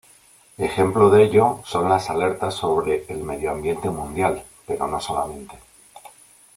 Ejemplo 0.57 1.11
de 1.11 1.25
ello 1.25 1.59
son 1.63 1.87
las 1.87 2.09
alertas 2.09 2.55
sobre 2.55 3.05
el 3.07 3.19
medioambiente 3.19 3.87
mundial, 3.91 4.43
pero 4.65 4.87
no 4.87 4.99
solamente. 4.99 5.53